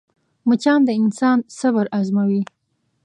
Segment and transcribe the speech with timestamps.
[0.47, 2.41] مچان د انسان صبر ازموي